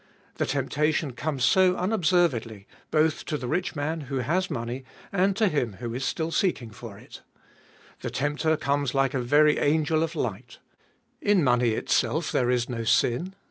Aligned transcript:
The 0.37 0.47
temptation 0.47 1.13
comes 1.13 1.45
so 1.45 1.75
unobservedly, 1.75 2.65
both 2.89 3.23
to 3.25 3.37
the 3.37 3.47
rich 3.47 3.75
man 3.75 4.01
who 4.09 4.17
has 4.21 4.49
money, 4.49 4.83
and 5.11 5.35
to 5.35 5.47
him 5.47 5.73
who 5.73 5.93
is 5.93 6.03
still 6.03 6.31
seeking 6.31 6.71
for 6.71 6.97
it 6.97 7.21
The 7.99 8.09
tempter 8.09 8.57
comes 8.57 8.95
like 8.95 9.13
a 9.13 9.21
very 9.21 9.59
angel 9.59 10.01
of 10.01 10.15
light 10.15 10.57
In 11.21 11.43
money 11.43 11.73
itself 11.73 12.31
there 12.31 12.49
is 12.49 12.67
no 12.67 12.83
sin. 12.83 13.35